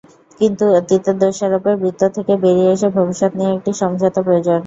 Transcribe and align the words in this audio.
কিন্তু 0.39 0.63
অতীতের 0.77 1.15
দোষারোপের 1.21 1.75
বৃত্ত 1.81 2.01
থেকে 2.15 2.33
বেরিয়ে 2.43 2.73
এসে 2.75 2.87
ভবিষ্যৎ 2.97 3.31
নিয়ে 3.37 3.55
একটি 3.57 3.71
সমঝোতা 3.79 4.21
প্রয়োজন। 4.27 4.59